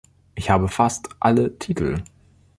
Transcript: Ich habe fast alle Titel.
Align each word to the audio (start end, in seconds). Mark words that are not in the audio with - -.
Ich 0.33 0.49
habe 0.49 0.67
fast 0.67 1.09
alle 1.19 1.59
Titel. 1.59 2.01